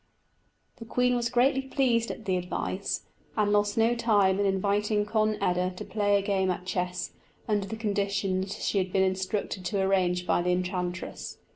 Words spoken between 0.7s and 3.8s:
The queen was greatly pleased at the advice, and lost